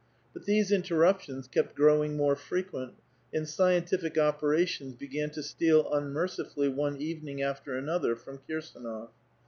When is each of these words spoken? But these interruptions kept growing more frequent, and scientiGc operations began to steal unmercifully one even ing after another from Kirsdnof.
But 0.33 0.45
these 0.45 0.71
interruptions 0.71 1.47
kept 1.47 1.75
growing 1.75 2.17
more 2.17 2.35
frequent, 2.35 2.95
and 3.31 3.45
scientiGc 3.45 4.17
operations 4.17 4.95
began 4.95 5.29
to 5.29 5.43
steal 5.43 5.93
unmercifully 5.93 6.69
one 6.69 6.97
even 6.97 7.27
ing 7.27 7.43
after 7.43 7.77
another 7.77 8.15
from 8.15 8.39
Kirsdnof. 8.49 9.11